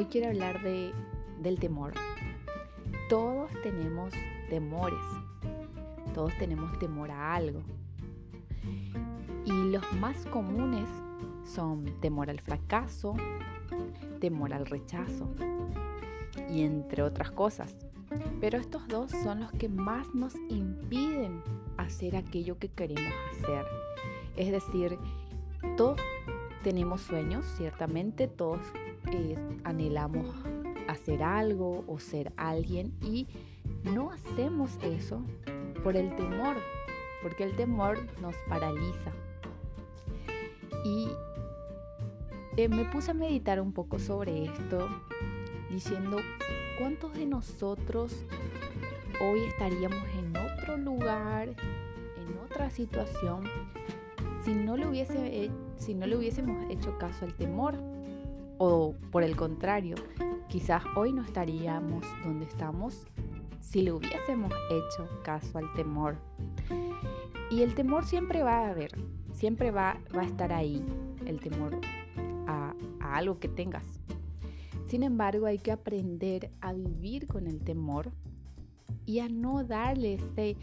[0.00, 0.94] Hoy quiero hablar de,
[1.42, 1.92] del temor.
[3.10, 4.14] Todos tenemos
[4.48, 4.98] temores,
[6.14, 7.60] todos tenemos temor a algo.
[9.44, 10.88] Y los más comunes
[11.44, 13.14] son temor al fracaso,
[14.20, 15.28] temor al rechazo
[16.48, 17.76] y entre otras cosas.
[18.40, 21.42] Pero estos dos son los que más nos impiden
[21.76, 23.66] hacer aquello que queremos hacer.
[24.38, 24.98] Es decir,
[25.76, 26.00] todos
[26.62, 28.62] tenemos sueños, ciertamente, todos
[29.64, 30.26] anhelamos
[30.88, 33.28] hacer algo o ser alguien y
[33.84, 35.22] no hacemos eso
[35.82, 36.56] por el temor,
[37.22, 39.12] porque el temor nos paraliza.
[40.84, 41.08] Y
[42.56, 44.88] eh, me puse a meditar un poco sobre esto,
[45.70, 46.18] diciendo
[46.78, 48.24] cuántos de nosotros
[49.20, 53.44] hoy estaríamos en otro lugar, en otra situación,
[54.44, 57.89] si no le, hubiese, si no le hubiésemos hecho caso al temor.
[58.62, 59.94] O por el contrario,
[60.50, 63.06] quizás hoy no estaríamos donde estamos
[63.58, 66.18] si le hubiésemos hecho caso al temor.
[67.50, 68.92] Y el temor siempre va a haber,
[69.32, 70.84] siempre va, va a estar ahí,
[71.24, 71.80] el temor
[72.46, 73.98] a, a algo que tengas.
[74.88, 78.12] Sin embargo, hay que aprender a vivir con el temor
[79.06, 80.58] y a no darle ese,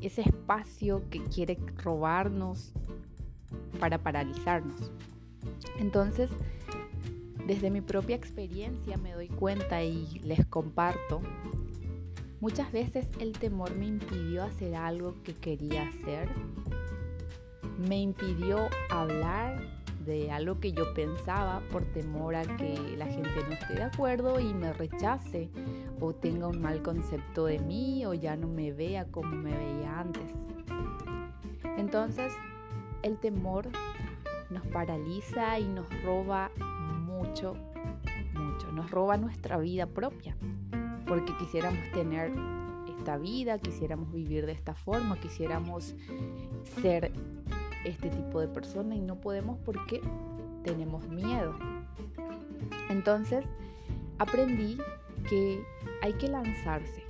[0.00, 2.72] ese espacio que quiere robarnos
[3.78, 4.90] para paralizarnos.
[5.78, 6.30] Entonces,
[7.46, 11.20] desde mi propia experiencia me doy cuenta y les comparto,
[12.40, 16.28] muchas veces el temor me impidió hacer algo que quería hacer,
[17.78, 19.60] me impidió hablar
[20.04, 24.38] de algo que yo pensaba por temor a que la gente no esté de acuerdo
[24.38, 25.48] y me rechace
[26.00, 30.00] o tenga un mal concepto de mí o ya no me vea como me veía
[30.00, 30.30] antes.
[31.78, 32.32] Entonces,
[33.02, 33.68] el temor
[34.50, 36.50] nos paraliza y nos roba
[37.24, 37.54] mucho,
[38.34, 38.72] mucho.
[38.72, 40.36] Nos roba nuestra vida propia,
[41.06, 42.32] porque quisiéramos tener
[42.98, 45.94] esta vida, quisiéramos vivir de esta forma, quisiéramos
[46.80, 47.12] ser
[47.84, 50.00] este tipo de persona y no podemos porque
[50.62, 51.54] tenemos miedo.
[52.88, 53.44] Entonces,
[54.18, 54.78] aprendí
[55.28, 55.62] que
[56.02, 57.04] hay que lanzarse.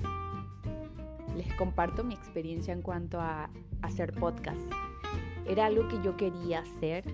[1.37, 3.51] Les comparto mi experiencia en cuanto a
[3.83, 4.61] hacer podcast.
[5.47, 7.05] Era algo que yo quería hacer,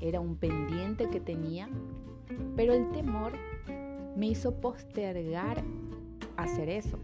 [0.00, 1.68] era un pendiente que tenía,
[2.56, 3.32] pero el temor
[4.16, 5.62] me hizo postergar
[6.36, 6.98] hacer eso,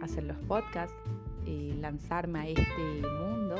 [0.00, 0.96] hacer los podcasts,
[1.46, 3.56] eh, lanzarme a este mundo.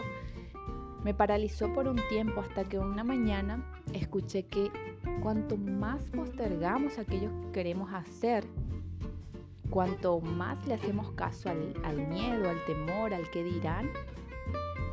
[1.05, 4.71] Me paralizó por un tiempo hasta que una mañana escuché que
[5.21, 8.45] cuanto más postergamos aquello que queremos hacer,
[9.71, 13.89] cuanto más le hacemos caso al, miedo, al temor, al que dirán,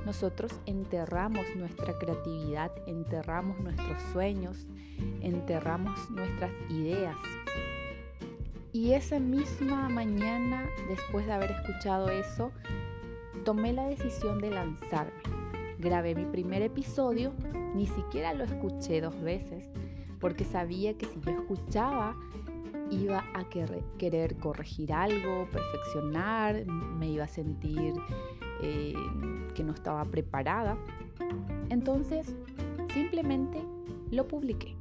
[0.06, 4.66] nosotros enterramos nuestra creatividad, enterramos nuestros sueños,
[5.22, 7.16] enterramos nuestras ideas.
[8.72, 12.52] Y esa misma mañana, después de haber escuchado eso,
[13.44, 15.22] tomé la decisión de lanzarme.
[15.80, 17.34] Grabé mi primer episodio,
[17.74, 19.70] ni siquiera lo escuché dos veces,
[20.20, 22.16] porque sabía que si yo escuchaba
[22.92, 23.44] iba a
[23.98, 27.94] querer corregir algo, perfeccionar, me iba a sentir
[28.62, 28.94] eh,
[29.56, 30.78] que no estaba preparada.
[31.70, 32.36] Entonces,
[32.94, 33.62] simplemente
[34.12, 34.76] lo publiqué.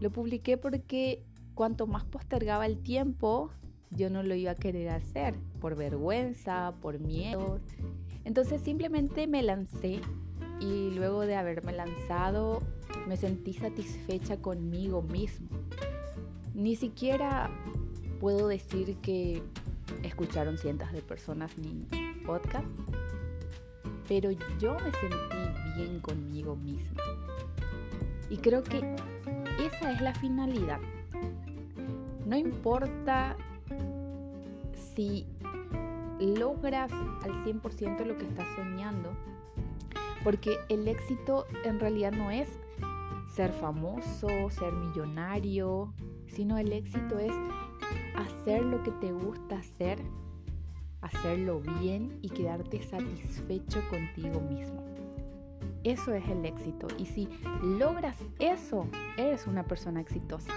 [0.00, 1.22] Lo publiqué porque
[1.54, 3.50] cuanto más postergaba el tiempo,
[3.90, 7.60] yo no lo iba a querer hacer por vergüenza, por miedo.
[8.24, 10.00] Entonces simplemente me lancé
[10.60, 12.62] y luego de haberme lanzado
[13.06, 15.48] me sentí satisfecha conmigo mismo.
[16.54, 17.50] Ni siquiera
[18.20, 19.42] puedo decir que
[20.02, 21.86] escucharon cientos de personas mi
[22.26, 22.66] podcast,
[24.06, 27.02] pero yo me sentí bien conmigo misma.
[28.28, 28.96] Y creo que
[29.58, 30.80] esa es la finalidad.
[32.26, 33.36] No importa
[34.94, 35.26] si
[36.20, 39.10] logras al 100% lo que estás soñando,
[40.24, 42.58] porque el éxito en realidad no es
[43.34, 45.92] ser famoso, ser millonario,
[46.26, 47.32] sino el éxito es
[48.14, 49.98] hacer lo que te gusta hacer,
[51.00, 54.97] hacerlo bien y quedarte satisfecho contigo mismo.
[55.84, 57.28] Eso es el éxito y si
[57.62, 58.86] logras eso,
[59.16, 60.52] eres una persona exitosa.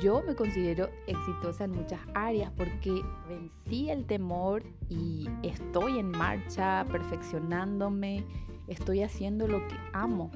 [0.00, 6.84] Yo me considero exitosa en muchas áreas porque vencí el temor y estoy en marcha,
[6.92, 8.24] perfeccionándome,
[8.66, 10.30] estoy haciendo lo que amo.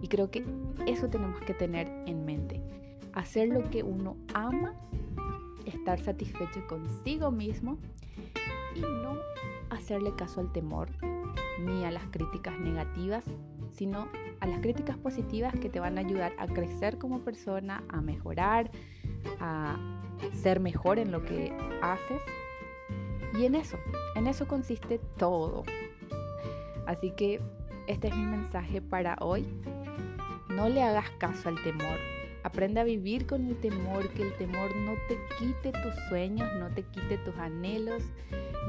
[0.00, 0.44] Y creo que
[0.86, 2.62] eso tenemos que tener en mente
[3.14, 4.74] hacer lo que uno ama,
[5.64, 7.78] estar satisfecho consigo mismo
[8.74, 9.18] y no
[9.70, 10.88] hacerle caso al temor
[11.60, 13.24] ni a las críticas negativas,
[13.72, 14.08] sino
[14.40, 18.70] a las críticas positivas que te van a ayudar a crecer como persona, a mejorar,
[19.40, 19.76] a
[20.32, 21.52] ser mejor en lo que
[21.82, 22.22] haces.
[23.38, 23.78] Y en eso,
[24.14, 25.64] en eso consiste todo.
[26.86, 27.40] Así que
[27.86, 29.46] este es mi mensaje para hoy.
[30.48, 32.13] No le hagas caso al temor.
[32.44, 36.68] Aprende a vivir con el temor, que el temor no te quite tus sueños, no
[36.68, 38.02] te quite tus anhelos,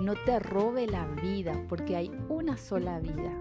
[0.01, 3.33] no te robe la vida, porque hay una sola vida.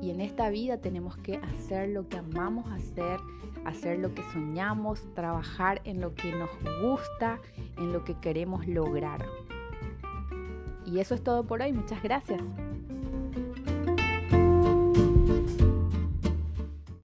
[0.00, 3.20] Y en esta vida tenemos que hacer lo que amamos hacer,
[3.66, 6.50] hacer lo que soñamos, trabajar en lo que nos
[6.80, 7.38] gusta,
[7.76, 9.26] en lo que queremos lograr.
[10.86, 11.72] Y eso es todo por hoy.
[11.74, 12.42] Muchas gracias.